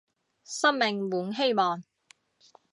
[0.43, 1.83] 生命滿希望